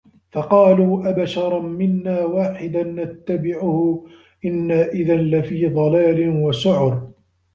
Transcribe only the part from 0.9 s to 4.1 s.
أَبَشَرًا مِنّا واحِدًا نَتَّبِعُهُ